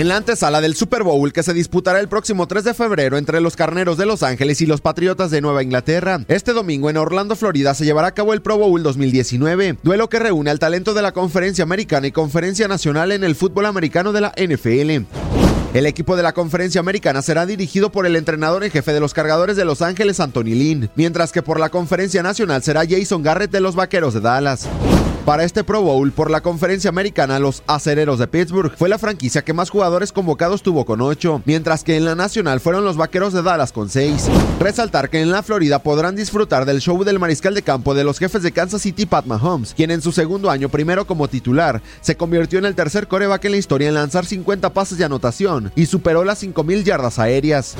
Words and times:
En 0.00 0.08
la 0.08 0.16
antesala 0.16 0.62
del 0.62 0.76
Super 0.76 1.02
Bowl 1.02 1.30
que 1.30 1.42
se 1.42 1.52
disputará 1.52 2.00
el 2.00 2.08
próximo 2.08 2.48
3 2.48 2.64
de 2.64 2.72
febrero 2.72 3.18
entre 3.18 3.42
los 3.42 3.54
Carneros 3.54 3.98
de 3.98 4.06
Los 4.06 4.22
Ángeles 4.22 4.62
y 4.62 4.66
los 4.66 4.80
Patriotas 4.80 5.30
de 5.30 5.42
Nueva 5.42 5.62
Inglaterra, 5.62 6.24
este 6.26 6.54
domingo 6.54 6.88
en 6.88 6.96
Orlando, 6.96 7.36
Florida, 7.36 7.74
se 7.74 7.84
llevará 7.84 8.08
a 8.08 8.14
cabo 8.14 8.32
el 8.32 8.40
Pro 8.40 8.56
Bowl 8.56 8.82
2019, 8.82 9.76
duelo 9.82 10.08
que 10.08 10.18
reúne 10.18 10.48
al 10.48 10.58
talento 10.58 10.94
de 10.94 11.02
la 11.02 11.12
Conferencia 11.12 11.64
Americana 11.64 12.06
y 12.06 12.12
Conferencia 12.12 12.66
Nacional 12.66 13.12
en 13.12 13.24
el 13.24 13.34
fútbol 13.34 13.66
americano 13.66 14.12
de 14.12 14.22
la 14.22 14.32
NFL. 14.38 15.04
El 15.74 15.84
equipo 15.84 16.16
de 16.16 16.22
la 16.22 16.32
conferencia 16.32 16.80
americana 16.80 17.20
será 17.20 17.44
dirigido 17.44 17.92
por 17.92 18.06
el 18.06 18.16
entrenador 18.16 18.64
en 18.64 18.70
jefe 18.70 18.94
de 18.94 19.00
los 19.00 19.12
cargadores 19.12 19.56
de 19.56 19.66
Los 19.66 19.82
Ángeles, 19.82 20.18
Anthony 20.18 20.54
Lynn, 20.54 20.90
mientras 20.94 21.30
que 21.30 21.42
por 21.42 21.60
la 21.60 21.68
conferencia 21.68 22.22
nacional 22.22 22.62
será 22.62 22.84
Jason 22.88 23.22
Garrett 23.22 23.50
de 23.50 23.60
los 23.60 23.76
Vaqueros 23.76 24.14
de 24.14 24.20
Dallas. 24.20 24.66
Para 25.24 25.44
este 25.44 25.64
Pro 25.64 25.82
Bowl 25.82 26.12
por 26.12 26.30
la 26.30 26.40
conferencia 26.40 26.88
americana, 26.88 27.38
los 27.38 27.62
acereros 27.66 28.18
de 28.18 28.26
Pittsburgh 28.26 28.72
fue 28.76 28.88
la 28.88 28.98
franquicia 28.98 29.42
que 29.42 29.52
más 29.52 29.68
jugadores 29.68 30.12
convocados 30.12 30.62
tuvo 30.62 30.86
con 30.86 31.02
8, 31.02 31.42
mientras 31.44 31.84
que 31.84 31.96
en 31.96 32.06
la 32.06 32.14
nacional 32.14 32.58
fueron 32.58 32.84
los 32.84 32.96
vaqueros 32.96 33.34
de 33.34 33.42
Dallas 33.42 33.70
con 33.70 33.90
6. 33.90 34.28
Resaltar 34.58 35.10
que 35.10 35.20
en 35.20 35.30
la 35.30 35.42
Florida 35.42 35.82
podrán 35.82 36.16
disfrutar 36.16 36.64
del 36.64 36.80
show 36.80 37.04
del 37.04 37.18
mariscal 37.18 37.54
de 37.54 37.62
campo 37.62 37.94
de 37.94 38.02
los 38.02 38.18
jefes 38.18 38.42
de 38.42 38.52
Kansas 38.52 38.82
City, 38.82 39.04
Pat 39.04 39.26
Mahomes, 39.26 39.74
quien 39.74 39.90
en 39.90 40.00
su 40.02 40.10
segundo 40.10 40.50
año, 40.50 40.70
primero 40.70 41.06
como 41.06 41.28
titular, 41.28 41.82
se 42.00 42.16
convirtió 42.16 42.58
en 42.58 42.64
el 42.64 42.74
tercer 42.74 43.06
coreback 43.06 43.44
en 43.44 43.52
la 43.52 43.58
historia 43.58 43.88
en 43.88 43.94
lanzar 43.94 44.24
50 44.24 44.72
pases 44.72 44.96
de 44.96 45.04
anotación 45.04 45.70
y 45.76 45.86
superó 45.86 46.24
las 46.24 46.42
5.000 46.42 46.82
yardas 46.82 47.18
aéreas. 47.18 47.76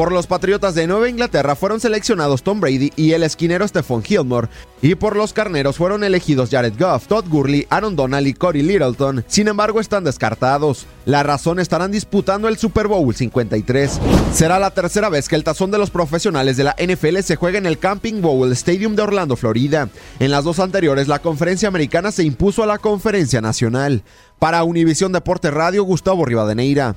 Por 0.00 0.12
los 0.12 0.26
Patriotas 0.26 0.74
de 0.74 0.86
Nueva 0.86 1.10
Inglaterra 1.10 1.54
fueron 1.54 1.78
seleccionados 1.78 2.42
Tom 2.42 2.58
Brady 2.58 2.90
y 2.96 3.12
el 3.12 3.22
esquinero 3.22 3.68
Stephon 3.68 4.02
Gilmore, 4.02 4.48
y 4.80 4.94
por 4.94 5.14
los 5.14 5.34
Carneros 5.34 5.76
fueron 5.76 6.04
elegidos 6.04 6.48
Jared 6.48 6.72
Goff, 6.78 7.06
Todd 7.06 7.26
Gurley, 7.28 7.66
Aaron 7.68 7.96
Donald 7.96 8.26
y 8.26 8.32
Corey 8.32 8.62
Littleton. 8.62 9.26
Sin 9.28 9.48
embargo, 9.48 9.78
están 9.78 10.02
descartados. 10.04 10.86
La 11.04 11.22
razón 11.22 11.60
estarán 11.60 11.92
disputando 11.92 12.48
el 12.48 12.56
Super 12.56 12.88
Bowl 12.88 13.14
53. 13.14 14.00
Será 14.32 14.58
la 14.58 14.70
tercera 14.70 15.10
vez 15.10 15.28
que 15.28 15.36
el 15.36 15.44
tazón 15.44 15.70
de 15.70 15.76
los 15.76 15.90
profesionales 15.90 16.56
de 16.56 16.64
la 16.64 16.76
NFL 16.78 17.18
se 17.18 17.36
juega 17.36 17.58
en 17.58 17.66
el 17.66 17.78
Camping 17.78 18.22
Bowl 18.22 18.50
Stadium 18.52 18.96
de 18.96 19.02
Orlando, 19.02 19.36
Florida. 19.36 19.90
En 20.18 20.30
las 20.30 20.44
dos 20.44 20.60
anteriores, 20.60 21.08
la 21.08 21.18
conferencia 21.18 21.68
americana 21.68 22.10
se 22.10 22.24
impuso 22.24 22.62
a 22.62 22.66
la 22.66 22.78
conferencia 22.78 23.42
nacional. 23.42 24.02
Para 24.38 24.64
Univisión 24.64 25.12
Deporte 25.12 25.50
Radio, 25.50 25.84
Gustavo 25.84 26.24
Rivadeneira. 26.24 26.96